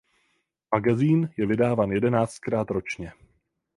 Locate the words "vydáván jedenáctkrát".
1.45-2.69